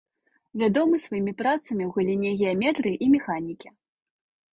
Вядомы 0.61 0.95
сваімі 1.01 1.33
працамі 1.41 1.83
ў 1.87 1.91
галіне 1.97 2.31
геаметрыі 2.39 2.97
і 3.09 3.11
механікі. 3.13 3.69